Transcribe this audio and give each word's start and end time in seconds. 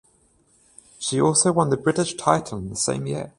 She 0.97 1.21
also 1.21 1.53
won 1.53 1.69
the 1.69 1.77
British 1.77 2.15
title 2.15 2.57
in 2.57 2.69
the 2.69 2.75
same 2.75 3.05
year. 3.05 3.29